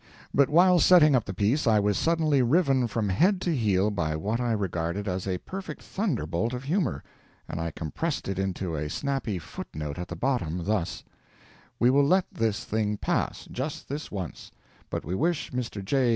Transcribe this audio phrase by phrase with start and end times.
[0.33, 4.15] But while setting up the piece I was suddenly riven from head to heel by
[4.15, 7.03] what I regarded as a perfect thunderbolt of humor,
[7.47, 12.65] and I compressed it into a snappy foot note at the bottom—thus—"We will let this
[12.65, 14.51] thing pass, just this once;
[14.89, 15.85] but we wish Mr.
[15.85, 16.09] J.